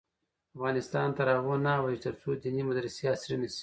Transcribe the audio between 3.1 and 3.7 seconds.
عصري نشي.